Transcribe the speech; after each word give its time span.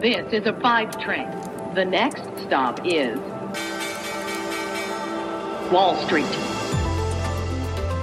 This 0.00 0.32
is 0.32 0.46
a 0.46 0.54
five 0.62 0.98
train. 0.98 1.28
The 1.74 1.84
next 1.84 2.22
stop 2.46 2.80
is 2.86 3.18
Wall 5.70 5.94
Street. 6.06 6.24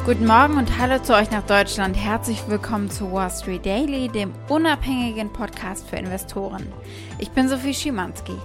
Guten 0.05 0.27
Morgen 0.27 0.59
und 0.59 0.77
hallo 0.77 1.01
zu 1.01 1.15
euch 1.15 1.31
nach 1.31 1.41
Deutschland. 1.47 1.97
Herzlich 1.97 2.47
willkommen 2.47 2.91
zu 2.91 3.11
Wall 3.11 3.31
Street 3.31 3.65
Daily, 3.65 4.09
dem 4.09 4.31
unabhängigen 4.47 5.33
Podcast 5.33 5.89
für 5.89 5.95
Investoren. 5.95 6.71
Ich 7.17 7.31
bin 7.31 7.49
Sophie 7.49 7.73
Schimanski. 7.73 8.37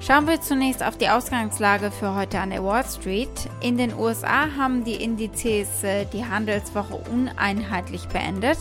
Schauen 0.00 0.26
wir 0.26 0.40
zunächst 0.40 0.82
auf 0.82 0.96
die 0.96 1.10
Ausgangslage 1.10 1.90
für 1.90 2.14
heute 2.14 2.38
an 2.38 2.48
der 2.48 2.64
Wall 2.64 2.84
Street. 2.86 3.28
In 3.60 3.76
den 3.76 3.92
USA 3.92 4.56
haben 4.56 4.84
die 4.84 5.02
Indizes 5.04 5.84
äh, 5.84 6.06
die 6.14 6.24
Handelswoche 6.24 6.94
uneinheitlich 7.12 8.08
beendet. 8.08 8.56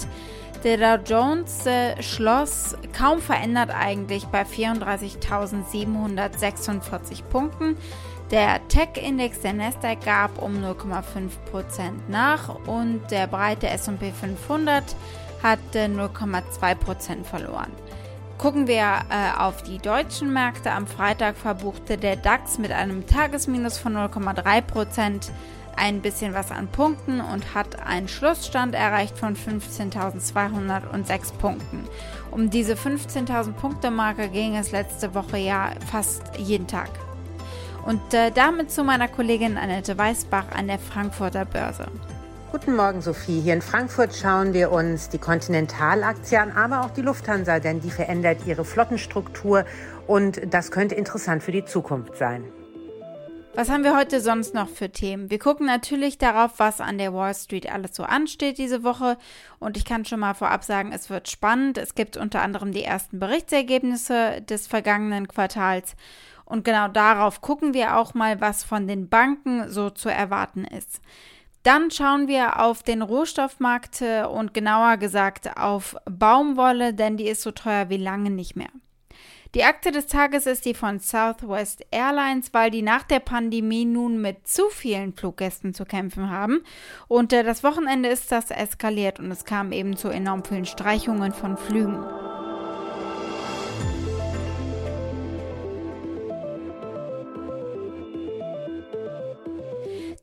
Der 0.65 0.97
Dow 0.97 1.03
Jones 1.05 1.65
äh, 1.67 2.01
schloss 2.01 2.75
kaum 2.91 3.21
verändert 3.21 3.69
eigentlich 3.69 4.25
bei 4.25 4.41
34.746 4.41 7.21
Punkten. 7.29 7.77
Der 8.31 8.67
Tech-Index 8.67 9.41
der 9.41 9.53
Nasdaq 9.53 10.03
gab 10.03 10.41
um 10.41 10.55
0,5% 10.55 11.29
nach 12.07 12.55
und 12.65 13.01
der 13.11 13.27
breite 13.27 13.69
S&P 13.69 14.11
500 14.11 14.83
hatte 15.43 15.85
0,2% 15.85 17.25
verloren. 17.25 17.71
Gucken 18.39 18.65
wir 18.65 19.01
äh, 19.11 19.37
auf 19.37 19.61
die 19.61 19.77
deutschen 19.77 20.33
Märkte. 20.33 20.71
Am 20.71 20.87
Freitag 20.87 21.37
verbuchte 21.37 21.99
der 21.99 22.15
DAX 22.15 22.57
mit 22.57 22.71
einem 22.71 23.05
Tagesminus 23.05 23.77
von 23.77 23.95
0,3% 23.95 25.29
ein 25.77 26.01
bisschen 26.01 26.33
was 26.33 26.51
an 26.51 26.67
Punkten 26.67 27.21
und 27.21 27.53
hat 27.53 27.85
einen 27.85 28.07
Schlussstand 28.07 28.75
erreicht 28.75 29.17
von 29.17 29.35
15.206 29.35 31.33
Punkten. 31.33 31.83
Um 32.31 32.49
diese 32.49 32.73
15.000 32.73 33.53
Punkte 33.53 33.91
Marke 33.91 34.29
ging 34.29 34.55
es 34.55 34.71
letzte 34.71 35.13
Woche 35.13 35.37
ja 35.37 35.71
fast 35.91 36.23
jeden 36.37 36.67
Tag. 36.67 36.89
Und 37.85 38.13
äh, 38.13 38.31
damit 38.31 38.71
zu 38.71 38.83
meiner 38.83 39.07
Kollegin 39.07 39.57
Annette 39.57 39.97
Weißbach 39.97 40.51
an 40.55 40.67
der 40.67 40.79
Frankfurter 40.79 41.45
Börse. 41.45 41.85
Guten 42.51 42.75
Morgen, 42.77 43.01
Sophie. 43.01 43.41
Hier 43.41 43.53
in 43.53 43.61
Frankfurt 43.61 44.15
schauen 44.15 44.53
wir 44.53 44.71
uns 44.71 45.09
die 45.09 45.17
Continental-Aktie 45.17 46.39
an, 46.39 46.51
aber 46.53 46.85
auch 46.85 46.91
die 46.91 47.01
Lufthansa, 47.01 47.59
denn 47.59 47.81
die 47.81 47.91
verändert 47.91 48.39
ihre 48.45 48.63
Flottenstruktur 48.63 49.65
und 50.07 50.41
das 50.53 50.71
könnte 50.71 50.95
interessant 50.95 51.43
für 51.43 51.51
die 51.51 51.65
Zukunft 51.65 52.15
sein. 52.17 52.45
Was 53.55 53.69
haben 53.69 53.85
wir 53.85 53.95
heute 53.95 54.19
sonst 54.19 54.53
noch 54.53 54.67
für 54.67 54.91
Themen? 54.91 55.29
Wir 55.29 55.39
gucken 55.39 55.65
natürlich 55.65 56.17
darauf, 56.17 56.59
was 56.59 56.81
an 56.81 56.97
der 56.97 57.13
Wall 57.13 57.33
Street 57.33 57.71
alles 57.71 57.95
so 57.95 58.03
ansteht 58.03 58.57
diese 58.57 58.83
Woche. 58.83 59.17
Und 59.59 59.77
ich 59.77 59.85
kann 59.85 60.03
schon 60.03 60.19
mal 60.19 60.33
vorab 60.33 60.65
sagen, 60.65 60.91
es 60.91 61.09
wird 61.09 61.29
spannend. 61.29 61.77
Es 61.77 61.95
gibt 61.95 62.17
unter 62.17 62.41
anderem 62.41 62.73
die 62.73 62.83
ersten 62.83 63.17
Berichtsergebnisse 63.17 64.41
des 64.41 64.67
vergangenen 64.67 65.29
Quartals. 65.29 65.95
Und 66.43 66.65
genau 66.65 66.89
darauf 66.89 67.39
gucken 67.39 67.73
wir 67.73 67.95
auch 67.95 68.13
mal, 68.13 68.41
was 68.41 68.65
von 68.65 68.89
den 68.89 69.07
Banken 69.07 69.69
so 69.69 69.89
zu 69.89 70.09
erwarten 70.09 70.65
ist. 70.65 70.99
Dann 71.63 71.91
schauen 71.91 72.27
wir 72.27 72.59
auf 72.59 72.83
den 72.83 73.01
Rohstoffmarkt 73.01 74.03
und 74.29 74.53
genauer 74.53 74.97
gesagt 74.97 75.57
auf 75.57 75.95
Baumwolle, 76.03 76.93
denn 76.93 77.15
die 77.15 77.29
ist 77.29 77.41
so 77.41 77.51
teuer 77.51 77.87
wie 77.87 77.97
lange 77.97 78.31
nicht 78.31 78.57
mehr. 78.57 78.69
Die 79.55 79.63
Aktie 79.63 79.93
des 79.93 80.07
Tages 80.07 80.47
ist 80.47 80.65
die 80.65 80.73
von 80.73 80.99
Southwest 80.99 81.85
Airlines, 81.89 82.53
weil 82.53 82.71
die 82.71 82.81
nach 82.81 83.03
der 83.03 83.21
Pandemie 83.21 83.85
nun 83.85 84.19
mit 84.19 84.45
zu 84.45 84.69
vielen 84.69 85.13
Fluggästen 85.13 85.73
zu 85.73 85.85
kämpfen 85.85 86.29
haben. 86.29 86.61
Und 87.07 87.31
äh, 87.31 87.41
das 87.41 87.63
Wochenende 87.63 88.09
ist 88.09 88.33
das 88.33 88.51
eskaliert 88.51 89.21
und 89.21 89.31
es 89.31 89.45
kam 89.45 89.71
eben 89.71 89.95
zu 89.95 90.09
enorm 90.09 90.43
vielen 90.43 90.65
Streichungen 90.65 91.31
von 91.31 91.55
Flügen. 91.55 92.03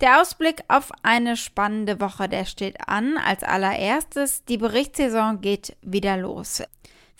Der 0.02 0.20
Ausblick 0.20 0.62
auf 0.68 0.90
eine 1.02 1.38
spannende 1.38 2.00
Woche, 2.00 2.28
der 2.28 2.44
steht 2.44 2.86
an. 2.86 3.16
Als 3.16 3.42
allererstes, 3.42 4.44
die 4.44 4.58
Berichtssaison 4.58 5.40
geht 5.40 5.74
wieder 5.80 6.18
los. 6.18 6.62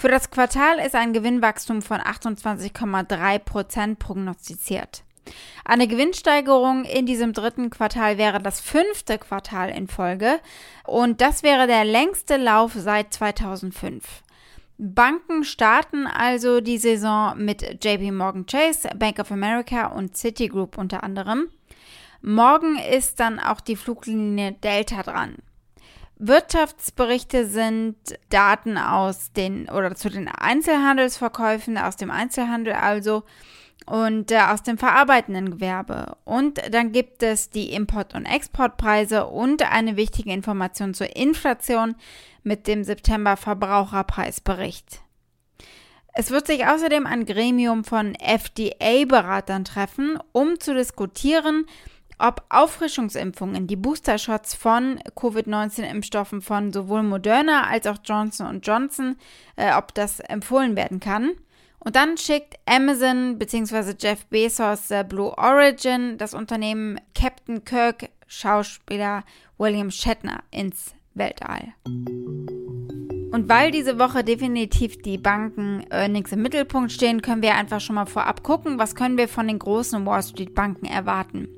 Für 0.03 0.09
das 0.09 0.33
Quartal 0.33 0.81
ist 0.81 0.97
ein 0.97 1.13
Gewinnwachstum 1.13 1.81
von 1.81 2.01
28,3 2.01 3.39
Prozent 3.39 4.01
prognostiziert. 4.01 5.05
Eine 5.65 5.87
Gewinnsteigerung 5.87 6.85
in 6.85 7.07
diesem 7.07 7.33
dritten 7.33 7.71
Quartal 7.71 8.19
wäre 8.19 8.41
das 8.41 8.61
fünfte 8.61 9.17
Quartal 9.19 9.71
in 9.71 9.87
Folge 9.87 10.41
und 10.85 11.21
das 11.21 11.45
wäre 11.45 11.69
der 11.69 11.85
längste 11.85 12.37
Lauf 12.37 12.73
seit 12.75 13.15
2005. 13.15 14.25
Banken 14.77 15.45
starten 15.45 16.09
also 16.09 16.61
die 16.61 16.79
Saison 16.79 17.39
mit 17.39 17.63
JP 17.63 18.11
Morgan 18.11 18.47
Chase, 18.47 18.89
Bank 18.97 19.21
of 19.21 19.31
America 19.31 19.87
und 19.87 20.17
Citigroup 20.17 20.79
unter 20.79 21.05
anderem. 21.05 21.49
Morgen 22.23 22.77
ist 22.77 23.21
dann 23.21 23.39
auch 23.39 23.61
die 23.61 23.77
Fluglinie 23.77 24.51
Delta 24.51 25.05
dran. 25.05 25.37
Wirtschaftsberichte 26.25 27.47
sind 27.47 27.97
Daten 28.29 28.79
aus 28.79 29.33
den 29.33 29.69
oder 29.69 29.97
zu 29.97 30.09
den 30.09 30.29
Einzelhandelsverkäufen, 30.29 31.77
aus 31.77 31.97
dem 31.97 32.13
Einzelhandel 32.13 32.75
also 32.75 33.25
und 33.87 34.31
äh, 34.31 34.39
aus 34.39 34.63
dem 34.63 34.79
verarbeitenden 34.79 35.51
Gewerbe. 35.51 36.17
Und 36.25 36.61
dann 36.73 36.93
gibt 36.93 37.25
es 37.25 37.51
die 37.51 37.73
Import- 37.73 38.15
und 38.15 38.25
Exportpreise 38.25 39.27
und 39.27 39.69
eine 39.69 39.97
wichtige 39.97 40.33
Information 40.33 40.95
zur 40.95 41.17
Inflation 41.17 41.97
mit 42.45 42.69
dem 42.69 42.85
September 42.85 43.37
Verbraucherpreisbericht. 43.37 45.01
Es 46.15 46.31
wird 46.31 46.47
sich 46.47 46.67
außerdem 46.67 47.05
ein 47.05 47.27
Gremium 47.27 47.83
von 47.83 48.15
FDA-Beratern 48.15 49.65
treffen, 49.65 50.21
um 50.31 50.61
zu 50.61 50.73
diskutieren, 50.73 51.67
ob 52.23 52.45
Auffrischungsimpfungen, 52.49 53.67
die 53.67 53.77
Booster-Shots 53.77 54.55
von 54.55 55.01
Covid-19-Impfstoffen 55.17 56.41
von 56.41 56.73
sowohl 56.73 57.03
Moderna 57.03 57.67
als 57.69 57.87
auch 57.87 57.99
Johnson 58.05 58.61
Johnson, 58.63 59.17
äh, 59.57 59.75
ob 59.75 59.93
das 59.95 60.21
empfohlen 60.21 60.77
werden 60.77 61.01
kann. 61.01 61.33
Und 61.81 61.97
dann 61.97 62.17
schickt 62.17 62.61
Amazon 62.65 63.39
bzw. 63.39 63.95
Jeff 63.99 64.25
Bezos 64.27 64.91
äh, 64.93 65.05
Blue 65.07 65.37
Origin 65.37 66.17
das 66.17 66.33
Unternehmen 66.33 67.01
Captain 67.15 67.65
Kirk 67.65 68.09
Schauspieler 68.29 69.25
William 69.59 69.91
Shatner 69.91 70.45
ins 70.53 70.95
Weltall. 71.15 71.75
Und 73.33 73.49
weil 73.49 73.73
diese 73.73 73.99
Woche 73.99 74.23
definitiv 74.23 75.03
die 75.03 75.19
Banken 75.19 75.85
Earnings 75.91 76.33
im 76.33 76.43
Mittelpunkt 76.43 76.93
stehen, 76.93 77.21
können 77.21 77.43
wir 77.43 77.57
einfach 77.57 77.81
schon 77.81 77.97
mal 77.97 78.07
vorab 78.07 78.45
gucken, 78.45 78.79
was 78.79 78.95
können 78.95 79.19
wir 79.19 79.27
von 79.27 79.49
den 79.49 79.59
großen 79.59 80.07
Wall 80.07 80.23
Street 80.23 80.55
Banken 80.55 80.87
erwarten. 80.87 81.49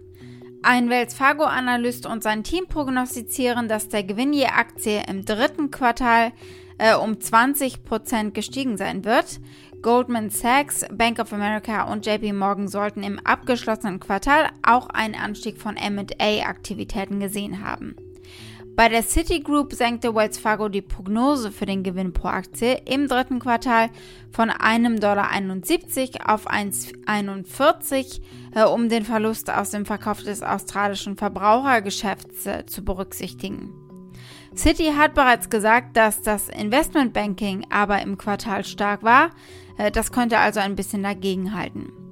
Ein 0.67 0.89
Wells 0.89 1.13
Fargo-Analyst 1.13 2.07
und 2.07 2.23
sein 2.23 2.43
Team 2.43 2.67
prognostizieren, 2.67 3.69
dass 3.69 3.91
der 3.91 4.03
Gewinn 4.03 4.33
je 4.33 4.47
Aktie 4.47 5.03
im 5.07 5.27
dritten 5.27 5.71
Quartal 5.71 6.33
äh, 6.79 6.95
um 6.95 7.17
20% 7.17 8.31
gestiegen 8.31 8.79
sein 8.79 9.05
wird. 9.05 9.41
Goldman 9.83 10.31
Sachs, 10.31 10.87
Bank 10.91 11.19
of 11.19 11.35
America 11.35 11.93
und 11.93 12.07
JP 12.07 12.33
Morgan 12.33 12.69
sollten 12.69 13.03
im 13.03 13.19
abgeschlossenen 13.19 14.01
Quartal 14.01 14.49
auch 14.63 14.89
einen 14.89 15.15
Anstieg 15.15 15.59
von 15.59 15.75
MA-Aktivitäten 15.75 17.21
gesehen 17.21 17.63
haben. 17.63 17.95
Bei 18.77 18.89
der 18.89 19.05
Citigroup 19.05 19.73
senkte 19.73 20.17
Wells 20.17 20.37
Fargo 20.37 20.69
die 20.69 20.83
Prognose 20.83 21.53
für 21.53 21.65
den 21.65 21.85
Gewinn 21.85 22.13
pro 22.13 22.27
Aktie 22.27 22.81
im 22.87 23.07
dritten 23.07 23.39
Quartal 23.39 23.89
von 24.33 24.51
1,71 24.51 24.99
Dollar 24.99 26.35
auf 26.35 26.51
1,41, 26.51 28.21
äh, 28.53 28.65
um 28.65 28.89
den 28.89 29.05
Verlust 29.05 29.49
aus 29.49 29.71
dem 29.71 29.87
Verkauf 29.87 30.25
des 30.25 30.43
australischen 30.43 31.17
Verbrauchergeschäfts 31.17 32.47
äh, 32.47 32.67
zu 32.67 32.85
berücksichtigen. 32.85 33.73
Citi 34.57 34.93
hat 34.97 35.15
bereits 35.15 35.51
gesagt, 35.51 35.97
dass 35.97 36.23
das 36.23 36.49
Investmentbanking 36.49 37.67
aber 37.71 38.03
im 38.03 38.19
Quartal 38.19 38.65
stark 38.65 39.05
war. 39.05 39.31
Äh, 39.79 39.93
das 39.93 40.11
könnte 40.11 40.39
also 40.39 40.59
ein 40.59 40.75
bisschen 40.75 41.05
dagegenhalten. 41.05 42.04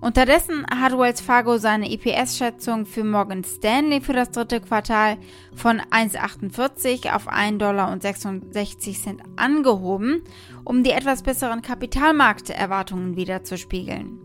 Unterdessen 0.00 0.64
hat 0.74 0.96
Wells 0.96 1.20
Fargo 1.20 1.58
seine 1.58 1.90
EPS-Schätzung 1.90 2.86
für 2.86 3.04
Morgan 3.04 3.44
Stanley 3.44 4.00
für 4.00 4.14
das 4.14 4.30
dritte 4.30 4.62
Quartal 4.62 5.18
von 5.54 5.82
1,48 5.90 7.14
auf 7.14 7.28
1,66 7.28 7.58
Dollar 7.58 9.26
angehoben, 9.36 10.22
um 10.64 10.82
die 10.82 10.92
etwas 10.92 11.22
besseren 11.22 11.60
Kapitalmarkterwartungen 11.60 13.16
wiederzuspiegeln. 13.16 14.18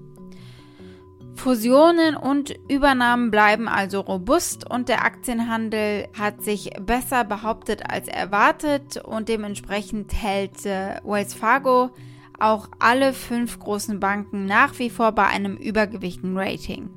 Fusionen 1.35 2.15
und 2.15 2.55
Übernahmen 2.69 3.29
bleiben 3.29 3.67
also 3.67 3.99
robust 3.99 4.69
und 4.69 4.87
der 4.87 5.03
Aktienhandel 5.03 6.07
hat 6.17 6.41
sich 6.41 6.69
besser 6.79 7.25
behauptet 7.25 7.83
als 7.89 8.07
erwartet 8.07 8.95
und 9.03 9.27
dementsprechend 9.27 10.13
hält 10.13 10.65
äh, 10.65 11.01
Wells 11.03 11.33
Fargo 11.33 11.91
auch 12.39 12.69
alle 12.79 13.13
fünf 13.13 13.59
großen 13.59 13.99
Banken 13.99 14.45
nach 14.45 14.77
wie 14.79 14.89
vor 14.89 15.11
bei 15.11 15.27
einem 15.27 15.57
übergewichten 15.57 16.37
Rating. 16.37 16.89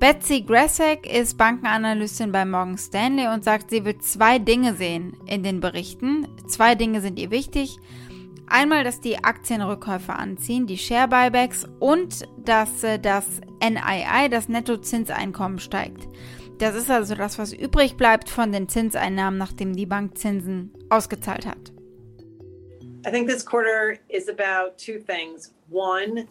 Betsy 0.00 0.40
Gressek 0.40 1.06
ist 1.06 1.36
Bankenanalystin 1.36 2.32
bei 2.32 2.46
Morgan 2.46 2.78
Stanley 2.78 3.28
und 3.28 3.44
sagt, 3.44 3.68
sie 3.68 3.84
will 3.84 3.98
zwei 3.98 4.38
Dinge 4.38 4.74
sehen 4.74 5.14
in 5.26 5.42
den 5.42 5.60
Berichten. 5.60 6.26
Zwei 6.48 6.74
Dinge 6.74 7.02
sind 7.02 7.18
ihr 7.18 7.30
wichtig. 7.30 7.78
Einmal, 8.46 8.82
dass 8.82 9.00
die 9.00 9.22
Aktienrückkäufe 9.22 10.14
anziehen, 10.14 10.66
die 10.66 10.78
Share 10.78 11.06
Buybacks 11.06 11.68
und 11.78 12.26
dass 12.38 12.82
äh, 12.82 12.98
das 12.98 13.26
NII, 13.62 14.28
das 14.30 14.48
Nettozinseinkommen 14.48 15.58
steigt. 15.58 16.08
Das 16.58 16.74
ist 16.74 16.90
also 16.90 17.14
das, 17.14 17.38
was 17.38 17.52
übrig 17.52 17.96
bleibt 17.96 18.28
von 18.28 18.52
den 18.52 18.68
Zinseinnahmen, 18.68 19.38
nachdem 19.38 19.76
die 19.76 19.86
Bank 19.86 20.18
Zinsen 20.18 20.72
ausgezahlt 20.88 21.46
hat. 21.46 21.72
I 23.02 23.10
think 23.10 23.28
this 23.28 23.42
quarter 23.42 23.98
is 24.10 24.28
about 24.28 24.76
two 24.76 24.98
things. 24.98 25.52
One, 25.70 26.28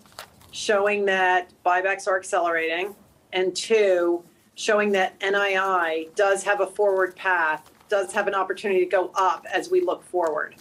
showing 0.51 1.05
that 1.05 1.51
buybacks 1.65 2.07
are 2.07 2.15
accelerating, 2.15 2.95
and 3.33 3.55
two, 3.55 4.23
showing 4.53 4.91
that 4.91 5.19
NII 5.19 6.13
does 6.15 6.43
have 6.43 6.61
a 6.61 6.67
forward 6.67 7.15
path, 7.15 7.71
does 7.89 8.13
have 8.13 8.27
an 8.27 8.35
opportunity 8.35 8.81
to 8.81 8.89
go 8.89 9.09
up 9.15 9.47
as 9.51 9.71
we 9.71 9.81
look 9.81 10.03
forward. 10.03 10.55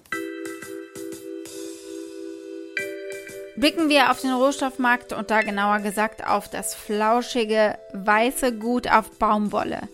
Blicken 3.59 3.89
wir 3.89 4.11
auf 4.11 4.21
den 4.21 4.33
Rohstoffmarkt 4.33 5.13
und 5.13 5.31
da 5.31 5.43
genauer 5.43 5.81
gesagt 5.81 6.25
auf 6.25 6.49
das 6.49 6.75
flauschige 6.75 7.77
weiße 7.93 8.57
Gut 8.57 8.91
auf 8.91 9.19
Baumwolle. 9.19 9.89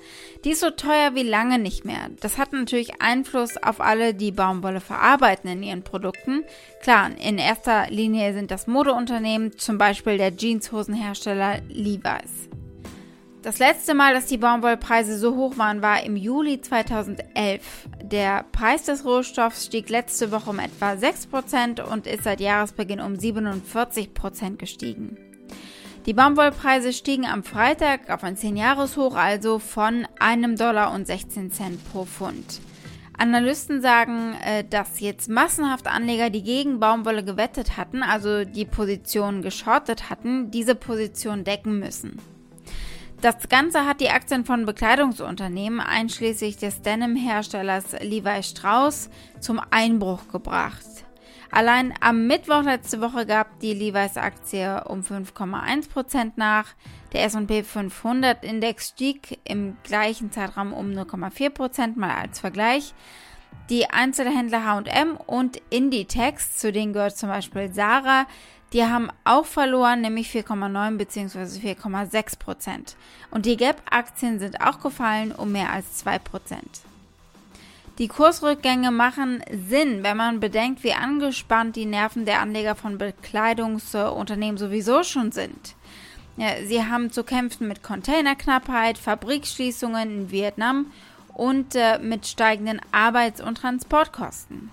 Die 0.44 0.50
ist 0.50 0.60
so 0.60 0.70
teuer 0.70 1.14
wie 1.14 1.22
lange 1.22 1.58
nicht 1.58 1.86
mehr. 1.86 2.10
Das 2.20 2.36
hat 2.36 2.52
natürlich 2.52 3.00
Einfluss 3.00 3.56
auf 3.56 3.80
alle, 3.80 4.12
die 4.12 4.30
Baumwolle 4.30 4.80
verarbeiten 4.80 5.48
in 5.48 5.62
ihren 5.62 5.82
Produkten. 5.82 6.44
Klar, 6.82 7.10
in 7.18 7.38
erster 7.38 7.86
Linie 7.88 8.34
sind 8.34 8.50
das 8.50 8.66
Modeunternehmen, 8.66 9.56
zum 9.56 9.78
Beispiel 9.78 10.18
der 10.18 10.36
Jeanshosenhersteller 10.36 11.60
Levi's. 11.70 12.50
Das 13.40 13.58
letzte 13.58 13.94
Mal, 13.94 14.14
dass 14.14 14.26
die 14.26 14.38
Baumwollpreise 14.38 15.18
so 15.18 15.34
hoch 15.34 15.56
waren, 15.56 15.82
war 15.82 16.02
im 16.02 16.16
Juli 16.16 16.60
2011. 16.60 17.88
Der 18.02 18.44
Preis 18.52 18.84
des 18.84 19.04
Rohstoffs 19.04 19.66
stieg 19.66 19.88
letzte 19.88 20.30
Woche 20.30 20.50
um 20.50 20.58
etwa 20.58 20.92
6% 20.92 21.82
und 21.82 22.06
ist 22.06 22.24
seit 22.24 22.40
Jahresbeginn 22.40 23.00
um 23.00 23.14
47% 23.14 24.56
gestiegen. 24.56 25.18
Die 26.06 26.12
Baumwollpreise 26.12 26.92
stiegen 26.92 27.24
am 27.24 27.42
Freitag 27.44 28.10
auf 28.10 28.24
ein 28.24 28.36
10-Jahres-Hoch 28.36 29.14
also 29.14 29.58
von 29.58 30.06
einem 30.20 30.56
Dollar 30.56 30.92
und 30.92 31.06
16 31.06 31.50
Cent 31.50 31.92
pro 31.92 32.04
Pfund. 32.04 32.60
Analysten 33.16 33.80
sagen, 33.80 34.34
äh, 34.44 34.64
dass 34.68 35.00
jetzt 35.00 35.30
massenhaft 35.30 35.86
Anleger, 35.86 36.28
die 36.28 36.42
gegen 36.42 36.78
Baumwolle 36.78 37.24
gewettet 37.24 37.78
hatten, 37.78 38.02
also 38.02 38.44
die 38.44 38.66
Position 38.66 39.40
geschortet 39.40 40.10
hatten, 40.10 40.50
diese 40.50 40.74
Position 40.74 41.42
decken 41.42 41.78
müssen. 41.78 42.18
Das 43.22 43.48
Ganze 43.48 43.86
hat 43.86 44.02
die 44.02 44.10
Aktien 44.10 44.44
von 44.44 44.66
Bekleidungsunternehmen, 44.66 45.80
einschließlich 45.80 46.58
des 46.58 46.82
Denim-Herstellers 46.82 47.92
Levi 48.02 48.42
Strauss, 48.42 49.08
zum 49.40 49.58
Einbruch 49.70 50.28
gebracht. 50.30 51.03
Allein 51.54 51.94
am 52.00 52.26
Mittwoch 52.26 52.64
letzte 52.64 53.00
Woche 53.00 53.26
gab 53.26 53.60
die 53.60 53.74
Levi's 53.74 54.16
Aktie 54.16 54.82
um 54.88 55.02
5,1% 55.02 56.32
nach. 56.34 56.66
Der 57.12 57.22
S&P 57.26 57.62
500 57.62 58.44
Index 58.44 58.88
stieg 58.88 59.38
im 59.44 59.76
gleichen 59.84 60.32
Zeitraum 60.32 60.72
um 60.72 60.90
0,4% 60.90 61.96
mal 61.96 62.10
als 62.10 62.40
Vergleich. 62.40 62.92
Die 63.70 63.88
Einzelhändler 63.88 64.64
H&M 64.64 65.16
und 65.16 65.62
Inditex, 65.70 66.56
zu 66.56 66.72
denen 66.72 66.92
gehört 66.92 67.16
zum 67.16 67.28
Beispiel 67.28 67.72
Sarah, 67.72 68.26
die 68.72 68.82
haben 68.82 69.10
auch 69.22 69.46
verloren, 69.46 70.00
nämlich 70.00 70.30
4,9 70.30 70.96
bzw. 70.96 71.38
4,6 71.74 72.36
Prozent. 72.36 72.96
Und 73.30 73.46
die 73.46 73.56
Gap-Aktien 73.56 74.40
sind 74.40 74.60
auch 74.60 74.80
gefallen 74.80 75.30
um 75.30 75.52
mehr 75.52 75.70
als 75.70 75.98
2 75.98 76.18
Prozent. 76.18 76.80
Die 77.98 78.08
Kursrückgänge 78.08 78.90
machen 78.90 79.44
Sinn, 79.68 80.02
wenn 80.02 80.16
man 80.16 80.40
bedenkt, 80.40 80.82
wie 80.82 80.94
angespannt 80.94 81.76
die 81.76 81.86
Nerven 81.86 82.24
der 82.24 82.40
Anleger 82.40 82.74
von 82.74 82.98
Bekleidungsunternehmen 82.98 84.58
sowieso 84.58 85.04
schon 85.04 85.30
sind. 85.30 85.76
Ja, 86.36 86.48
sie 86.66 86.84
haben 86.84 87.12
zu 87.12 87.22
kämpfen 87.22 87.68
mit 87.68 87.84
Containerknappheit, 87.84 88.98
Fabrikschließungen 88.98 90.22
in 90.22 90.30
Vietnam 90.32 90.86
und 91.32 91.76
äh, 91.76 92.00
mit 92.00 92.26
steigenden 92.26 92.80
Arbeits- 92.90 93.40
und 93.40 93.58
Transportkosten. 93.58 94.70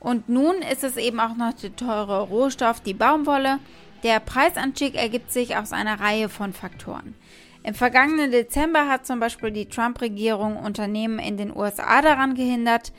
Und 0.00 0.28
nun 0.28 0.56
ist 0.56 0.82
es 0.82 0.96
eben 0.96 1.20
auch 1.20 1.36
noch 1.36 1.52
der 1.52 1.76
teure 1.76 2.22
Rohstoff, 2.22 2.80
die 2.80 2.94
Baumwolle. 2.94 3.60
Der 4.02 4.18
Preisanstieg 4.18 4.96
ergibt 4.96 5.30
sich 5.30 5.56
aus 5.56 5.72
einer 5.72 6.00
Reihe 6.00 6.28
von 6.28 6.52
Faktoren. 6.52 7.14
Im 7.62 7.74
vergangenen 7.74 8.30
Dezember 8.30 8.88
hat 8.88 9.06
zum 9.06 9.20
Beispiel 9.20 9.50
die 9.50 9.68
Trump-Regierung 9.68 10.56
Unternehmen 10.56 11.18
in 11.18 11.36
den 11.36 11.54
USA 11.54 12.00
daran 12.00 12.34
gehindert, 12.34 12.92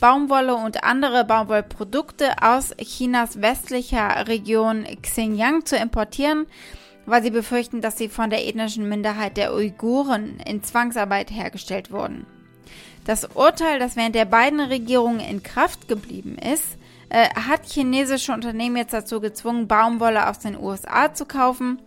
Baumwolle 0.00 0.54
und 0.56 0.84
andere 0.84 1.24
Baumwollprodukte 1.24 2.42
aus 2.42 2.74
Chinas 2.78 3.40
westlicher 3.40 4.28
Region 4.28 4.84
Xinjiang 5.02 5.64
zu 5.64 5.76
importieren, 5.76 6.46
weil 7.06 7.22
sie 7.22 7.30
befürchten, 7.30 7.80
dass 7.80 7.96
sie 7.96 8.08
von 8.08 8.28
der 8.28 8.46
ethnischen 8.46 8.88
Minderheit 8.88 9.36
der 9.36 9.54
Uiguren 9.54 10.38
in 10.40 10.62
Zwangsarbeit 10.62 11.30
hergestellt 11.30 11.90
wurden. 11.90 12.26
Das 13.04 13.24
Urteil, 13.24 13.78
das 13.78 13.96
während 13.96 14.14
der 14.14 14.24
beiden 14.24 14.60
Regierungen 14.60 15.20
in 15.20 15.42
Kraft 15.42 15.88
geblieben 15.88 16.36
ist, 16.38 16.76
äh, 17.08 17.28
hat 17.34 17.64
chinesische 17.66 18.32
Unternehmen 18.32 18.76
jetzt 18.76 18.92
dazu 18.92 19.20
gezwungen, 19.20 19.68
Baumwolle 19.68 20.28
aus 20.28 20.40
den 20.40 20.58
USA 20.60 21.14
zu 21.14 21.24
kaufen, 21.24 21.80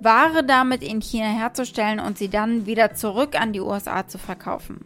Ware 0.00 0.44
damit 0.44 0.82
in 0.82 1.00
China 1.00 1.26
herzustellen 1.26 2.00
und 2.00 2.18
sie 2.18 2.28
dann 2.28 2.66
wieder 2.66 2.94
zurück 2.94 3.40
an 3.40 3.52
die 3.52 3.60
USA 3.60 4.06
zu 4.06 4.18
verkaufen. 4.18 4.84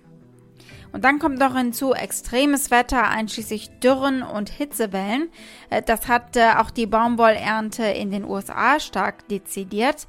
Und 0.92 1.04
dann 1.04 1.18
kommt 1.18 1.38
noch 1.38 1.56
hinzu 1.56 1.94
extremes 1.94 2.70
Wetter, 2.70 3.08
einschließlich 3.08 3.70
Dürren 3.80 4.22
und 4.22 4.48
Hitzewellen. 4.48 5.28
Äh, 5.70 5.82
das 5.82 6.08
hat 6.08 6.36
äh, 6.36 6.52
auch 6.56 6.70
die 6.70 6.86
Baumwollernte 6.86 7.84
in 7.84 8.10
den 8.10 8.24
USA 8.24 8.80
stark 8.80 9.28
dezidiert. 9.28 10.08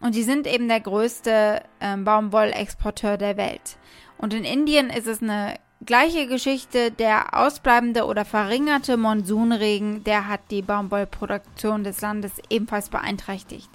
Und 0.00 0.14
die 0.14 0.22
sind 0.22 0.46
eben 0.46 0.68
der 0.68 0.80
größte 0.80 1.62
ähm, 1.80 2.04
Baumwollexporteur 2.04 3.18
der 3.18 3.36
Welt. 3.36 3.76
Und 4.18 4.34
in 4.34 4.44
Indien 4.44 4.90
ist 4.90 5.06
es 5.06 5.22
eine 5.22 5.56
gleiche 5.84 6.26
Geschichte. 6.26 6.90
Der 6.90 7.38
ausbleibende 7.38 8.06
oder 8.06 8.24
verringerte 8.24 8.96
Monsunregen, 8.96 10.02
der 10.04 10.28
hat 10.28 10.40
die 10.50 10.62
Baumwollproduktion 10.62 11.84
des 11.84 12.00
Landes 12.00 12.32
ebenfalls 12.48 12.88
beeinträchtigt. 12.88 13.70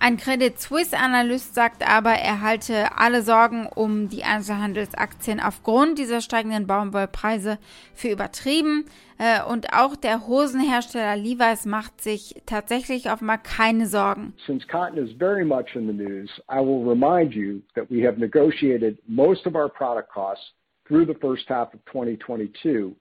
Ein 0.00 0.16
Credit 0.16 0.56
Suisse-Analyst 0.56 1.56
sagt 1.56 1.82
aber, 1.86 2.12
er 2.12 2.40
halte 2.40 2.96
alle 2.96 3.22
Sorgen 3.22 3.66
um 3.66 4.08
die 4.08 4.22
Einzelhandelsaktien 4.22 5.40
aufgrund 5.40 5.98
dieser 5.98 6.20
steigenden 6.20 6.68
Baumwollpreise 6.68 7.58
für 7.94 8.08
übertrieben. 8.08 8.84
Äh, 9.18 9.42
und 9.42 9.72
auch 9.72 9.96
der 9.96 10.28
Hosenhersteller 10.28 11.16
Levi's 11.16 11.66
macht 11.66 12.00
sich 12.00 12.40
tatsächlich 12.46 13.10
auf 13.10 13.20
mal 13.20 13.38
keine 13.38 13.86
Sorgen. 13.88 14.34
Since 14.46 14.68
cotton 14.68 14.98
is 14.98 15.10
very 15.18 15.44
much 15.44 15.74
in 15.74 15.88
the 15.88 15.92
news, 15.92 16.30
I 16.48 16.60
will 16.60 16.88
remind 16.88 17.34
you 17.34 17.60
that 17.74 17.90
we 17.90 18.06
have 18.06 18.20
negotiated 18.20 18.98
most 19.08 19.46
of 19.46 19.56
our 19.56 19.68
product 19.68 20.10
costs 20.12 20.52
through 20.86 21.06
the 21.06 21.18
first 21.20 21.48
half 21.48 21.74
of 21.74 21.80
2022 21.92 22.94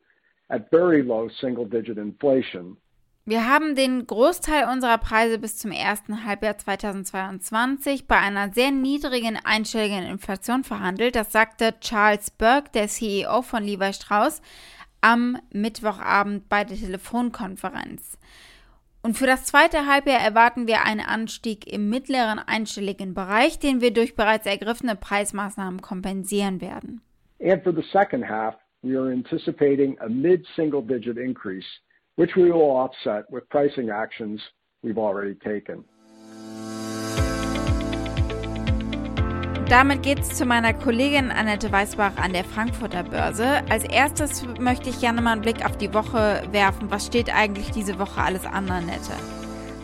at 0.50 0.72
very 0.72 1.04
low 1.04 1.30
single-digit 1.40 2.00
inflation. 2.00 2.76
Wir 3.30 3.46
haben 3.46 3.76
den 3.76 4.08
Großteil 4.08 4.70
unserer 4.72 4.98
Preise 4.98 5.38
bis 5.38 5.58
zum 5.58 5.72
ersten 5.72 6.24
Halbjahr 6.24 6.58
2022 6.58 8.08
bei 8.08 8.16
einer 8.16 8.54
sehr 8.54 8.72
niedrigen 8.72 9.38
einstelligen 9.44 10.06
Inflation 10.06 10.64
verhandelt. 10.64 11.18
Das 11.18 11.34
sagte 11.34 11.78
Charles 11.82 12.32
Burke, 12.32 12.72
der 12.74 12.88
CEO 12.88 13.42
von 13.42 13.66
Levi 13.66 13.92
Strauss, 13.92 14.42
am 15.02 15.38
Mittwochabend 15.52 16.48
bei 16.48 16.64
der 16.64 16.78
Telefonkonferenz. 16.78 18.18
Und 19.04 19.18
für 19.18 19.28
das 19.28 19.44
zweite 19.44 19.88
Halbjahr 19.88 20.22
erwarten 20.22 20.66
wir 20.66 20.86
einen 20.86 21.02
Anstieg 21.02 21.68
im 21.68 21.90
mittleren 21.90 22.40
einstelligen 22.40 23.14
Bereich, 23.14 23.60
den 23.60 23.82
wir 23.82 23.92
durch 23.92 24.16
bereits 24.16 24.46
ergriffene 24.46 24.96
Preismaßnahmen 24.96 25.82
kompensieren 25.82 26.62
werden. 26.62 27.02
And 27.42 27.62
for 27.62 27.74
the 27.74 27.84
second 27.92 28.24
half, 28.24 28.56
we 28.84 28.98
are 28.98 29.12
anticipating 29.12 30.00
a 30.00 30.08
mid-single-digit 30.08 31.18
increase 31.18 31.68
which 32.18 32.36
we 32.36 32.52
will 32.52 32.72
offset 32.72 33.24
with 33.32 33.48
pricing 33.50 33.90
actions 33.90 34.42
we've 34.84 34.98
already 34.98 35.36
taken. 35.36 35.86
Damit 39.70 40.02
geht 40.02 40.20
es 40.20 40.30
zu 40.30 40.46
meiner 40.46 40.74
Kollegin 40.74 41.30
Annette 41.30 41.70
Weißbach 41.70 42.16
an 42.16 42.32
der 42.32 42.46
Frankfurter 42.46 43.04
Börse. 43.04 43.64
Als 43.70 43.84
erstes 43.84 44.46
möchte 44.60 44.90
ich 44.90 45.02
gerne 45.02 45.22
mal 45.22 45.34
einen 45.34 45.42
Blick 45.42 45.66
auf 45.66 45.78
die 45.78 45.94
Woche 45.94 46.42
werfen. 46.52 46.90
Was 46.90 47.06
steht 47.06 47.34
eigentlich 47.34 47.72
diese 47.72 48.00
Woche 48.00 48.22
alles 48.22 48.46
an, 48.46 48.70
Annette? 48.70 49.12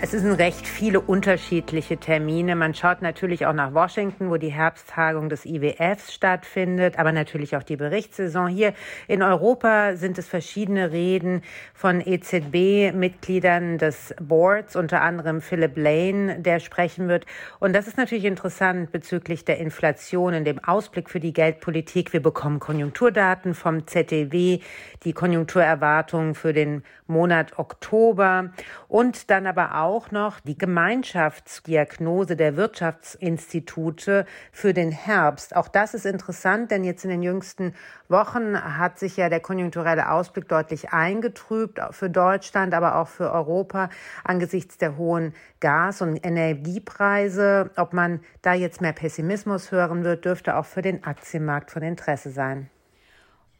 Es 0.05 0.11
sind 0.11 0.33
recht 0.33 0.67
viele 0.67 0.99
unterschiedliche 0.99 1.95
Termine. 1.95 2.57
Man 2.57 2.73
schaut 2.73 3.01
natürlich 3.01 3.45
auch 3.45 3.53
nach 3.53 3.73
Washington, 3.73 4.29
wo 4.29 4.35
die 4.35 4.51
Herbsttagung 4.51 5.29
des 5.29 5.45
IWFs 5.45 6.13
stattfindet, 6.13 6.99
aber 6.99 7.13
natürlich 7.13 7.55
auch 7.55 7.63
die 7.63 7.77
Berichtssaison. 7.77 8.49
Hier 8.49 8.73
in 9.07 9.23
Europa 9.23 9.95
sind 9.95 10.17
es 10.17 10.27
verschiedene 10.27 10.91
Reden 10.91 11.41
von 11.73 12.01
EZB-Mitgliedern 12.01 13.77
des 13.77 14.13
Boards, 14.19 14.75
unter 14.75 15.01
anderem 15.01 15.39
Philip 15.39 15.77
Lane, 15.77 16.37
der 16.41 16.59
sprechen 16.59 17.07
wird. 17.07 17.25
Und 17.61 17.71
das 17.71 17.87
ist 17.87 17.95
natürlich 17.95 18.25
interessant 18.25 18.91
bezüglich 18.91 19.45
der 19.45 19.59
Inflation 19.59 20.33
in 20.33 20.43
dem 20.43 20.61
Ausblick 20.61 21.09
für 21.09 21.21
die 21.21 21.31
Geldpolitik. 21.31 22.11
Wir 22.11 22.21
bekommen 22.21 22.59
Konjunkturdaten 22.59 23.53
vom 23.53 23.87
ZDW, 23.87 24.59
die 25.05 25.13
Konjunkturerwartungen 25.13 26.35
für 26.35 26.51
den 26.51 26.83
Monat 27.07 27.57
Oktober 27.57 28.51
und 28.89 29.29
dann 29.29 29.47
aber 29.47 29.81
auch 29.81 29.92
auch 29.93 30.09
noch 30.09 30.39
die 30.39 30.57
Gemeinschaftsdiagnose 30.57 32.35
der 32.35 32.57
Wirtschaftsinstitute 32.57 34.25
für 34.51 34.73
den 34.73 34.91
Herbst. 34.91 35.55
Auch 35.55 35.67
das 35.67 35.93
ist 35.93 36.07
interessant, 36.07 36.71
denn 36.71 36.83
jetzt 36.83 37.03
in 37.03 37.11
den 37.11 37.21
jüngsten 37.21 37.75
Wochen 38.09 38.59
hat 38.59 38.97
sich 38.97 39.17
ja 39.17 39.29
der 39.29 39.39
konjunkturelle 39.39 40.09
Ausblick 40.09 40.47
deutlich 40.47 40.93
eingetrübt 40.93 41.79
für 41.91 42.09
Deutschland, 42.09 42.73
aber 42.73 42.95
auch 42.95 43.07
für 43.07 43.31
Europa 43.31 43.89
angesichts 44.23 44.79
der 44.79 44.97
hohen 44.97 45.35
Gas- 45.59 46.01
und 46.01 46.25
Energiepreise. 46.25 47.69
Ob 47.75 47.93
man 47.93 48.21
da 48.41 48.53
jetzt 48.55 48.81
mehr 48.81 48.93
Pessimismus 48.93 49.71
hören 49.71 50.03
wird, 50.03 50.25
dürfte 50.25 50.57
auch 50.57 50.65
für 50.65 50.81
den 50.81 51.03
Aktienmarkt 51.03 51.69
von 51.69 51.83
Interesse 51.83 52.31
sein. 52.31 52.67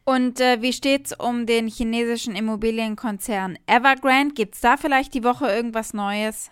Und 0.04 0.38
äh, 0.40 0.60
wie 0.60 0.74
steht's 0.74 1.18
um 1.18 1.46
den 1.46 1.66
chinesischen 1.66 2.36
Immobilienkonzern 2.36 3.58
Evergrande? 3.66 4.34
Gibt's 4.34 4.60
da 4.60 4.76
vielleicht 4.76 5.14
die 5.14 5.24
Woche 5.24 5.46
irgendwas 5.46 5.94
Neues? 5.94 6.50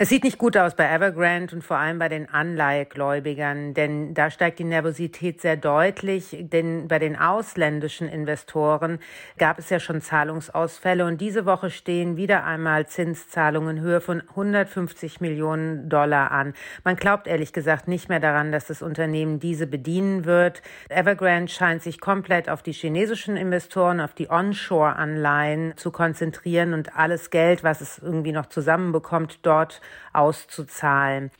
Es 0.00 0.10
sieht 0.10 0.22
nicht 0.22 0.38
gut 0.38 0.56
aus 0.56 0.76
bei 0.76 0.88
Evergrande 0.88 1.56
und 1.56 1.64
vor 1.64 1.76
allem 1.76 1.98
bei 1.98 2.08
den 2.08 2.32
Anleihegläubigern, 2.32 3.74
denn 3.74 4.14
da 4.14 4.30
steigt 4.30 4.60
die 4.60 4.64
Nervosität 4.64 5.40
sehr 5.40 5.56
deutlich. 5.56 6.36
Denn 6.38 6.86
bei 6.86 7.00
den 7.00 7.16
ausländischen 7.16 8.06
Investoren 8.08 9.00
gab 9.38 9.58
es 9.58 9.70
ja 9.70 9.80
schon 9.80 10.00
Zahlungsausfälle 10.00 11.04
und 11.04 11.20
diese 11.20 11.46
Woche 11.46 11.70
stehen 11.70 12.16
wieder 12.16 12.44
einmal 12.44 12.86
Zinszahlungen 12.86 13.78
in 13.78 13.82
Höhe 13.82 14.00
von 14.00 14.20
150 14.20 15.20
Millionen 15.20 15.88
Dollar 15.88 16.30
an. 16.30 16.54
Man 16.84 16.94
glaubt 16.94 17.26
ehrlich 17.26 17.52
gesagt 17.52 17.88
nicht 17.88 18.08
mehr 18.08 18.20
daran, 18.20 18.52
dass 18.52 18.68
das 18.68 18.82
Unternehmen 18.82 19.40
diese 19.40 19.66
bedienen 19.66 20.26
wird. 20.26 20.62
Evergrande 20.90 21.50
scheint 21.50 21.82
sich 21.82 22.00
komplett 22.00 22.48
auf 22.48 22.62
die 22.62 22.70
chinesischen 22.70 23.36
Investoren, 23.36 24.00
auf 24.00 24.14
die 24.14 24.30
Onshore-Anleihen 24.30 25.76
zu 25.76 25.90
konzentrieren 25.90 26.72
und 26.72 26.96
alles 26.96 27.30
Geld, 27.30 27.64
was 27.64 27.80
es 27.80 27.98
irgendwie 27.98 28.30
noch 28.30 28.46
zusammenbekommt, 28.46 29.40
dort 29.42 29.80
auszuzahlen. 30.12 31.30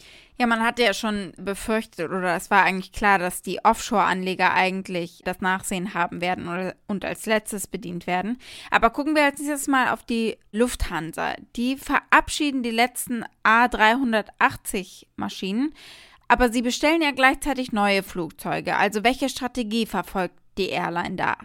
Ja, 0.41 0.47
man 0.47 0.63
hatte 0.63 0.85
ja 0.85 0.95
schon 0.95 1.33
befürchtet 1.37 2.11
oder 2.11 2.37
es 2.37 2.49
war 2.49 2.63
eigentlich 2.63 2.93
klar, 2.93 3.19
dass 3.19 3.43
die 3.43 3.65
Offshore-Anleger 3.65 4.55
eigentlich 4.55 5.21
das 5.25 5.41
Nachsehen 5.41 5.95
haben 5.95 6.21
werden 6.21 6.49
oder, 6.49 6.77
und 6.87 7.05
als 7.05 7.27
letztes 7.27 7.67
bedient 7.67 8.07
werden. 8.07 8.39
Aber 8.71 8.91
gucken 8.91 9.17
wir 9.17 9.25
als 9.25 9.41
nächstes 9.41 9.67
mal 9.67 9.89
auf 9.89 10.05
die 10.05 10.39
Lufthansa. 10.53 11.35
Die 11.57 11.77
verabschieden 11.77 12.63
die 12.63 12.71
letzten 12.71 13.25
A380 13.43 15.07
Maschinen, 15.17 15.75
aber 16.29 16.53
sie 16.53 16.63
bestellen 16.63 17.03
ja 17.03 17.11
gleichzeitig 17.11 17.73
neue 17.73 18.05
Flugzeuge. 18.05 18.77
Also 18.77 19.03
welche 19.03 19.29
Strategie 19.29 19.87
verfolgt 19.87 20.37
die 20.57 20.69
Airline 20.69 21.17
da? 21.17 21.37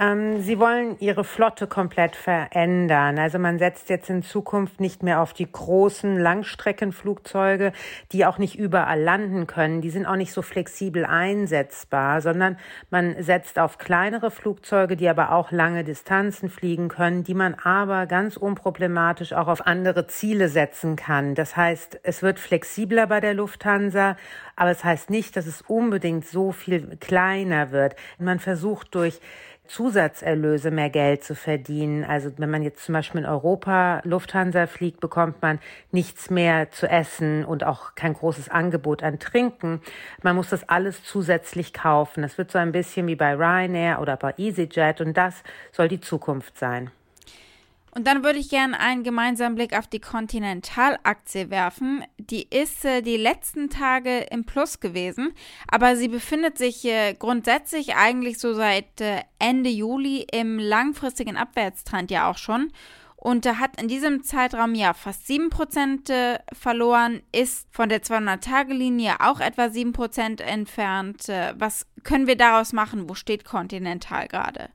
Ähm, 0.00 0.40
sie 0.40 0.58
wollen 0.58 0.96
ihre 0.98 1.24
Flotte 1.24 1.66
komplett 1.66 2.16
verändern. 2.16 3.18
Also 3.18 3.38
man 3.38 3.58
setzt 3.58 3.90
jetzt 3.90 4.08
in 4.08 4.22
Zukunft 4.22 4.80
nicht 4.80 5.02
mehr 5.02 5.20
auf 5.20 5.34
die 5.34 5.50
großen 5.50 6.18
Langstreckenflugzeuge, 6.18 7.72
die 8.10 8.24
auch 8.24 8.38
nicht 8.38 8.58
überall 8.58 8.98
landen 8.98 9.46
können. 9.46 9.82
Die 9.82 9.90
sind 9.90 10.06
auch 10.06 10.16
nicht 10.16 10.32
so 10.32 10.40
flexibel 10.40 11.04
einsetzbar, 11.04 12.22
sondern 12.22 12.56
man 12.88 13.22
setzt 13.22 13.58
auf 13.58 13.76
kleinere 13.76 14.30
Flugzeuge, 14.30 14.96
die 14.96 15.08
aber 15.08 15.32
auch 15.32 15.52
lange 15.52 15.84
Distanzen 15.84 16.48
fliegen 16.48 16.88
können, 16.88 17.22
die 17.22 17.34
man 17.34 17.54
aber 17.62 18.06
ganz 18.06 18.38
unproblematisch 18.38 19.34
auch 19.34 19.48
auf 19.48 19.66
andere 19.66 20.06
Ziele 20.06 20.48
setzen 20.48 20.96
kann. 20.96 21.34
Das 21.34 21.58
heißt, 21.58 22.00
es 22.04 22.22
wird 22.22 22.38
flexibler 22.38 23.06
bei 23.06 23.20
der 23.20 23.34
Lufthansa, 23.34 24.16
aber 24.56 24.70
es 24.70 24.82
heißt 24.82 25.10
nicht, 25.10 25.36
dass 25.36 25.46
es 25.46 25.60
unbedingt 25.60 26.24
so 26.26 26.52
viel 26.52 26.96
kleiner 26.96 27.70
wird. 27.70 27.96
Man 28.18 28.38
versucht 28.38 28.94
durch 28.94 29.20
Zusatzerlöse 29.70 30.72
mehr 30.72 30.90
Geld 30.90 31.22
zu 31.22 31.36
verdienen. 31.36 32.02
Also 32.04 32.32
wenn 32.38 32.50
man 32.50 32.62
jetzt 32.62 32.84
zum 32.84 32.92
Beispiel 32.92 33.20
in 33.20 33.26
Europa 33.26 34.00
Lufthansa 34.04 34.66
fliegt, 34.66 34.98
bekommt 34.98 35.40
man 35.42 35.60
nichts 35.92 36.28
mehr 36.28 36.70
zu 36.72 36.88
essen 36.88 37.44
und 37.44 37.62
auch 37.62 37.94
kein 37.94 38.14
großes 38.14 38.48
Angebot 38.48 39.04
an 39.04 39.20
Trinken. 39.20 39.80
Man 40.22 40.34
muss 40.34 40.50
das 40.50 40.68
alles 40.68 41.04
zusätzlich 41.04 41.72
kaufen. 41.72 42.22
Das 42.22 42.36
wird 42.36 42.50
so 42.50 42.58
ein 42.58 42.72
bisschen 42.72 43.06
wie 43.06 43.14
bei 43.14 43.34
Ryanair 43.34 44.00
oder 44.00 44.16
bei 44.16 44.34
EasyJet 44.36 45.00
und 45.00 45.16
das 45.16 45.44
soll 45.70 45.86
die 45.86 46.00
Zukunft 46.00 46.58
sein. 46.58 46.90
Und 47.92 48.06
dann 48.06 48.22
würde 48.22 48.38
ich 48.38 48.48
gerne 48.48 48.78
einen 48.78 49.02
gemeinsamen 49.02 49.56
Blick 49.56 49.76
auf 49.76 49.88
die 49.88 50.00
Continental-Aktie 50.00 51.50
werfen. 51.50 52.04
Die 52.18 52.46
ist 52.48 52.84
äh, 52.84 53.02
die 53.02 53.16
letzten 53.16 53.68
Tage 53.68 54.20
im 54.30 54.44
Plus 54.44 54.78
gewesen, 54.78 55.32
aber 55.66 55.96
sie 55.96 56.08
befindet 56.08 56.56
sich 56.56 56.84
äh, 56.84 57.14
grundsätzlich 57.14 57.96
eigentlich 57.96 58.38
so 58.38 58.54
seit 58.54 59.00
äh, 59.00 59.22
Ende 59.40 59.70
Juli 59.70 60.26
im 60.30 60.58
langfristigen 60.58 61.36
Abwärtstrend 61.36 62.10
ja 62.10 62.30
auch 62.30 62.38
schon. 62.38 62.70
Und 63.20 63.44
da 63.44 63.58
hat 63.58 63.80
in 63.80 63.86
diesem 63.86 64.22
Zeitraum 64.22 64.74
ja 64.74 64.94
fast 64.94 65.28
7% 65.28 66.10
äh, 66.10 66.38
verloren, 66.54 67.20
ist 67.32 67.68
von 67.70 67.90
der 67.90 68.02
200-Tage-Linie 68.02 69.16
auch 69.20 69.40
etwa 69.40 69.64
7% 69.64 70.40
entfernt. 70.40 71.28
Äh, 71.28 71.52
was 71.58 71.86
können 72.02 72.26
wir 72.26 72.36
daraus 72.36 72.72
machen? 72.72 73.10
Wo 73.10 73.14
steht 73.14 73.44
Continental 73.44 74.26
gerade? 74.26 74.70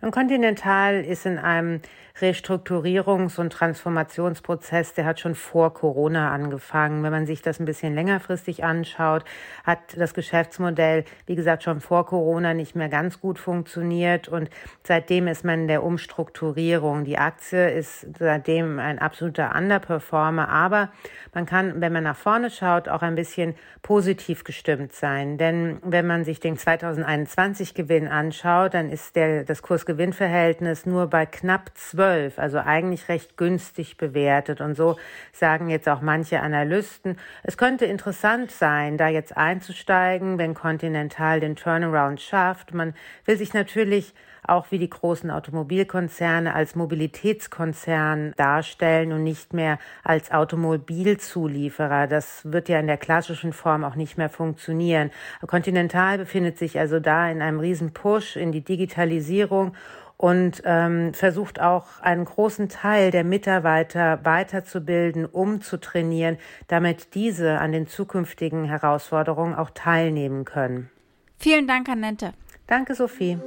Und 0.00 0.10
Continental 0.10 1.04
ist 1.04 1.24
in 1.24 1.38
einem 1.38 1.80
Restrukturierungs- 2.20 3.40
und 3.40 3.52
Transformationsprozess, 3.52 4.94
der 4.94 5.04
hat 5.04 5.18
schon 5.18 5.34
vor 5.34 5.74
Corona 5.74 6.30
angefangen. 6.30 7.02
Wenn 7.02 7.10
man 7.10 7.26
sich 7.26 7.42
das 7.42 7.58
ein 7.58 7.64
bisschen 7.64 7.92
längerfristig 7.92 8.62
anschaut, 8.62 9.24
hat 9.64 9.80
das 9.96 10.14
Geschäftsmodell, 10.14 11.04
wie 11.26 11.34
gesagt, 11.34 11.64
schon 11.64 11.80
vor 11.80 12.06
Corona 12.06 12.54
nicht 12.54 12.76
mehr 12.76 12.88
ganz 12.88 13.20
gut 13.20 13.40
funktioniert 13.40 14.28
und 14.28 14.48
seitdem 14.84 15.26
ist 15.26 15.44
man 15.44 15.62
in 15.62 15.68
der 15.68 15.82
Umstrukturierung. 15.82 17.02
Die 17.02 17.18
Aktie 17.18 17.68
ist 17.70 18.06
seitdem 18.16 18.78
ein 18.78 19.00
absoluter 19.00 19.52
Underperformer, 19.56 20.48
aber 20.48 20.90
man 21.34 21.46
kann, 21.46 21.80
wenn 21.80 21.92
man 21.92 22.04
nach 22.04 22.16
vorne 22.16 22.50
schaut, 22.50 22.88
auch 22.88 23.02
ein 23.02 23.16
bisschen 23.16 23.56
positiv 23.82 24.44
gestimmt 24.44 24.92
sein. 24.92 25.36
Denn 25.36 25.78
wenn 25.82 26.06
man 26.06 26.22
sich 26.22 26.38
den 26.38 26.56
2021 26.56 27.74
Gewinn 27.74 28.06
anschaut, 28.06 28.74
dann 28.74 28.88
ist 28.88 29.16
der, 29.16 29.42
das 29.42 29.62
Kursgewinnverhältnis 29.62 30.86
nur 30.86 31.08
bei 31.08 31.26
knapp 31.26 31.72
12 31.74 32.03
12, 32.04 32.38
also 32.38 32.58
eigentlich 32.58 33.08
recht 33.08 33.36
günstig 33.36 33.96
bewertet. 33.96 34.60
Und 34.60 34.74
so 34.74 34.96
sagen 35.32 35.70
jetzt 35.70 35.88
auch 35.88 36.02
manche 36.02 36.40
Analysten, 36.40 37.16
es 37.42 37.56
könnte 37.56 37.86
interessant 37.86 38.50
sein, 38.50 38.98
da 38.98 39.08
jetzt 39.08 39.36
einzusteigen, 39.36 40.38
wenn 40.38 40.54
Continental 40.54 41.40
den 41.40 41.56
Turnaround 41.56 42.20
schafft. 42.20 42.74
Man 42.74 42.94
will 43.24 43.38
sich 43.38 43.54
natürlich 43.54 44.12
auch 44.46 44.66
wie 44.70 44.78
die 44.78 44.90
großen 44.90 45.30
Automobilkonzerne 45.30 46.54
als 46.54 46.74
Mobilitätskonzern 46.74 48.34
darstellen 48.36 49.12
und 49.12 49.22
nicht 49.22 49.54
mehr 49.54 49.78
als 50.02 50.30
Automobilzulieferer. 50.30 52.06
Das 52.06 52.52
wird 52.52 52.68
ja 52.68 52.78
in 52.78 52.86
der 52.86 52.98
klassischen 52.98 53.54
Form 53.54 53.84
auch 53.84 53.94
nicht 53.94 54.18
mehr 54.18 54.28
funktionieren. 54.28 55.10
Continental 55.46 56.18
befindet 56.18 56.58
sich 56.58 56.78
also 56.78 57.00
da 57.00 57.30
in 57.30 57.40
einem 57.40 57.58
riesen 57.58 57.94
Push 57.94 58.36
in 58.36 58.52
die 58.52 58.60
Digitalisierung 58.60 59.74
und 60.16 60.62
ähm, 60.64 61.12
versucht 61.12 61.60
auch 61.60 62.00
einen 62.00 62.24
großen 62.24 62.68
Teil 62.68 63.10
der 63.10 63.24
Mitarbeiter 63.24 64.24
weiterzubilden, 64.24 65.26
umzutrainieren, 65.26 66.38
damit 66.68 67.14
diese 67.14 67.58
an 67.58 67.72
den 67.72 67.86
zukünftigen 67.86 68.64
Herausforderungen 68.64 69.54
auch 69.54 69.70
teilnehmen 69.70 70.44
können. 70.44 70.90
Vielen 71.38 71.66
Dank, 71.66 71.88
Annette. 71.88 72.32
Danke, 72.66 72.94
Sophie. 72.94 73.38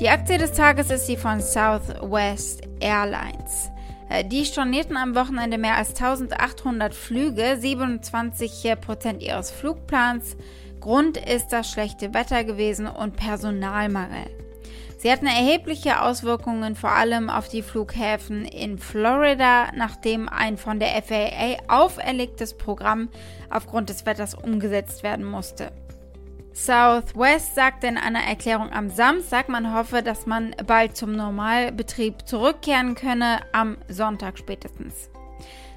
Die 0.00 0.08
Aktie 0.10 0.38
des 0.38 0.52
Tages 0.52 0.90
ist 0.90 1.08
die 1.08 1.16
von 1.16 1.40
Southwest 1.40 2.62
Airlines. 2.80 3.70
Äh, 4.08 4.24
die 4.24 4.44
stornierten 4.44 4.96
am 4.96 5.14
Wochenende 5.14 5.58
mehr 5.58 5.76
als 5.76 5.90
1800 5.90 6.94
Flüge, 6.94 7.56
27 7.58 8.74
Prozent 8.80 9.22
ihres 9.22 9.50
Flugplans 9.50 10.36
Grund 10.86 11.16
ist 11.16 11.48
das 11.48 11.68
schlechte 11.68 12.14
Wetter 12.14 12.44
gewesen 12.44 12.86
und 12.86 13.16
Personalmangel. 13.16 14.30
Sie 14.98 15.10
hatten 15.10 15.26
erhebliche 15.26 16.00
Auswirkungen 16.00 16.76
vor 16.76 16.92
allem 16.92 17.28
auf 17.28 17.48
die 17.48 17.62
Flughäfen 17.62 18.44
in 18.44 18.78
Florida, 18.78 19.72
nachdem 19.74 20.28
ein 20.28 20.56
von 20.56 20.78
der 20.78 20.90
FAA 21.02 21.56
auferlegtes 21.66 22.56
Programm 22.56 23.08
aufgrund 23.50 23.88
des 23.88 24.06
Wetters 24.06 24.36
umgesetzt 24.36 25.02
werden 25.02 25.24
musste. 25.24 25.72
Southwest 26.52 27.56
sagte 27.56 27.88
in 27.88 27.98
einer 27.98 28.22
Erklärung 28.22 28.70
am 28.70 28.88
Samstag, 28.88 29.48
man 29.48 29.74
hoffe, 29.74 30.04
dass 30.04 30.24
man 30.26 30.54
bald 30.68 30.96
zum 30.96 31.16
Normalbetrieb 31.16 32.28
zurückkehren 32.28 32.94
könne, 32.94 33.40
am 33.50 33.76
Sonntag 33.88 34.38
spätestens. 34.38 35.10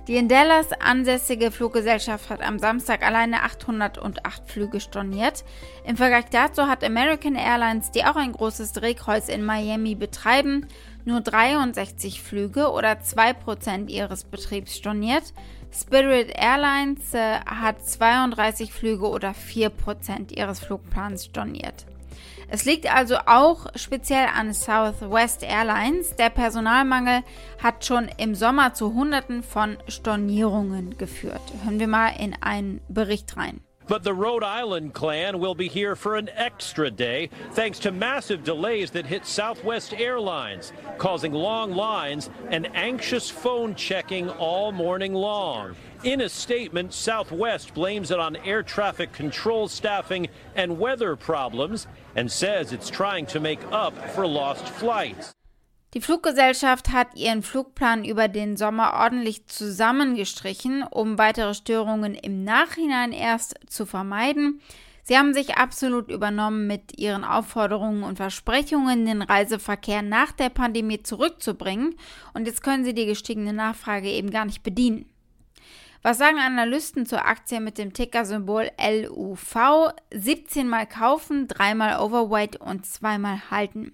Die 0.10 0.16
in 0.16 0.28
Dallas 0.28 0.72
ansässige 0.72 1.52
Fluggesellschaft 1.52 2.32
hat 2.32 2.42
am 2.42 2.58
Samstag 2.58 3.06
alleine 3.06 3.44
808 3.44 4.50
Flüge 4.50 4.80
storniert. 4.80 5.44
Im 5.86 5.98
Vergleich 5.98 6.26
dazu 6.32 6.64
hat 6.64 6.84
American 6.84 7.36
Airlines, 7.36 7.92
die 7.92 8.04
auch 8.04 8.16
ein 8.16 8.32
großes 8.32 8.72
Drehkreuz 8.72 9.30
in 9.30 9.46
Miami 9.46 9.94
betreiben, 9.94 10.66
nur 11.06 11.22
63 11.22 12.24
Flüge 12.24 12.72
oder 12.72 12.94
2% 12.94 13.90
ihres 13.90 14.24
Betriebs 14.24 14.76
storniert. 14.76 15.32
Spirit 15.72 16.32
Airlines 16.36 17.14
äh, 17.14 17.42
hat 17.46 17.88
32 17.88 18.74
Flüge 18.74 19.08
oder 19.08 19.36
4% 19.36 20.36
ihres 20.36 20.60
Flugplans 20.60 21.26
storniert. 21.26 21.86
Es 22.52 22.66
liegt 22.66 22.92
also 22.92 23.18
auch 23.28 23.68
speziell 23.76 24.28
an 24.36 24.54
Southwest 24.54 25.44
Airlines. 25.44 26.16
Der 26.16 26.32
Personalmangel 26.32 27.22
hat 27.62 27.86
schon 27.86 28.10
im 28.18 28.34
Sommer 28.34 28.74
zu 28.74 28.94
Hunderten 28.96 29.44
von 29.44 29.78
Stornierungen 29.88 30.98
geführt. 30.98 31.42
Hören 31.64 31.80
wir 31.80 31.88
mal 31.88 32.10
in 32.10 32.36
einen 32.42 32.82
Bericht 32.90 33.38
rein. 33.38 33.62
But 33.88 34.04
the 34.04 34.14
Rhode 34.14 34.44
Island 34.44 34.94
clan 34.94 35.40
will 35.40 35.56
be 35.56 35.68
here 35.68 35.96
for 35.96 36.16
an 36.16 36.30
extra 36.36 36.92
day 36.92 37.30
thanks 37.54 37.80
to 37.80 37.92
massive 37.92 38.44
delays 38.44 38.92
that 38.92 39.08
hit 39.08 39.26
Southwest 39.26 39.94
Airlines, 39.94 40.72
causing 41.00 41.34
long 41.34 41.72
lines 41.72 42.30
and 42.52 42.68
anxious 42.76 43.32
phone 43.32 43.74
checking 43.74 44.30
all 44.30 44.72
morning 44.72 45.16
long. 45.16 45.76
In 46.04 46.22
a 46.22 46.30
statement, 46.30 46.94
Southwest 46.94 47.74
blames 47.74 48.10
it 48.10 48.20
on 48.20 48.38
air 48.46 48.64
traffic 48.64 49.12
control 49.12 49.68
staffing 49.68 50.30
and 50.56 50.80
weather 50.80 51.18
problems 51.18 51.88
and 52.16 52.32
says 52.32 52.72
it's 52.72 52.90
trying 52.90 53.26
to 53.26 53.42
make 53.42 53.60
up 53.74 53.94
for 54.16 54.26
lost 54.26 54.66
flights. 54.70 55.34
Die 55.94 56.00
Fluggesellschaft 56.00 56.94
hat 56.94 57.18
ihren 57.18 57.44
Flugplan 57.44 58.06
über 58.06 58.30
den 58.30 58.56
Sommer 58.56 58.94
ordentlich 58.94 59.48
zusammengestrichen, 59.48 60.84
um 60.84 61.18
weitere 61.18 61.54
Störungen 61.54 62.16
im 62.16 62.46
Nachhinein 62.46 63.12
erst 63.12 63.56
zu 63.68 63.86
vermeiden. 63.86 64.62
Sie 65.04 65.18
haben 65.18 65.34
sich 65.34 65.58
absolut 65.58 66.10
übernommen 66.10 66.66
mit 66.66 66.98
ihren 66.98 67.26
Aufforderungen 67.26 68.04
und 68.04 68.16
Versprechungen, 68.16 69.06
den 69.06 69.22
Reiseverkehr 69.22 70.02
nach 70.02 70.32
der 70.32 70.50
Pandemie 70.50 71.04
zurückzubringen, 71.04 71.96
und 72.34 72.48
jetzt 72.48 72.64
können 72.64 72.86
sie 72.86 72.94
die 72.94 73.08
gestiegene 73.08 73.52
Nachfrage 73.52 74.10
eben 74.10 74.30
gar 74.30 74.46
nicht 74.46 74.64
bedienen. 74.64 75.10
Was 76.02 76.18
sagen 76.18 76.40
Analysten 76.40 77.06
zur 77.06 77.26
Aktie 77.26 77.60
mit 77.60 77.78
dem 77.78 77.92
Tickersymbol 77.92 78.72
LUV? 78.80 79.92
17 80.14 80.70
mal 80.70 80.88
kaufen, 80.88 81.50
dreimal 81.50 82.00
Overweight 82.00 82.56
und 82.56 82.86
zweimal 82.86 83.52
halten. 83.52 83.92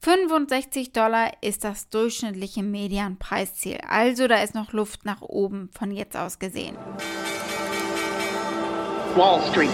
65 0.00 0.92
Dollar 0.92 1.30
ist 1.40 1.62
das 1.62 1.90
durchschnittliche 1.90 2.64
Medianpreisziel. 2.64 3.78
Also 3.88 4.26
da 4.26 4.42
ist 4.42 4.56
noch 4.56 4.72
Luft 4.72 5.04
nach 5.04 5.22
oben 5.22 5.70
von 5.78 5.92
jetzt 5.92 6.16
aus 6.16 6.40
gesehen. 6.40 6.76
Wall 9.14 9.40
Street. 9.50 9.70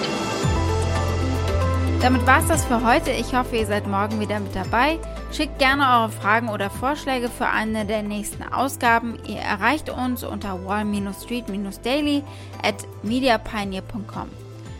Damit 2.02 2.26
war 2.26 2.40
es 2.40 2.48
das 2.48 2.66
für 2.66 2.84
heute. 2.84 3.10
Ich 3.10 3.34
hoffe, 3.34 3.56
ihr 3.56 3.66
seid 3.66 3.86
morgen 3.86 4.20
wieder 4.20 4.38
mit 4.38 4.54
dabei. 4.54 4.98
Schickt 5.36 5.58
gerne 5.58 5.82
eure 5.82 6.10
Fragen 6.10 6.48
oder 6.48 6.70
Vorschläge 6.70 7.28
für 7.28 7.48
eine 7.48 7.84
der 7.84 8.04
nächsten 8.04 8.44
Ausgaben. 8.44 9.18
Ihr 9.26 9.40
erreicht 9.40 9.90
uns 9.90 10.22
unter 10.22 10.64
wall-street-daily 10.64 12.22
at 12.62 12.86
mediapioneer.com. 13.02 14.28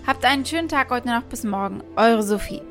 Habt 0.06 0.25
einen 0.25 0.46
schönen 0.46 0.68
Tag 0.68 0.90
heute 0.90 1.08
noch 1.08 1.23
bis 1.23 1.42
morgen. 1.42 1.82
Eure 1.96 2.23
Sophie. 2.23 2.62